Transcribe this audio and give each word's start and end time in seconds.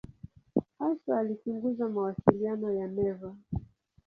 Hasa 0.79 1.19
alichunguza 1.19 1.89
mawasiliano 1.89 2.71
ya 2.71 2.87
neva. 2.87 3.35